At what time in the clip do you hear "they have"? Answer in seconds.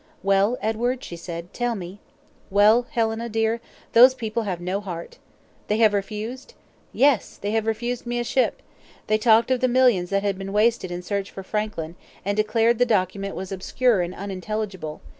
5.67-5.93, 7.37-7.67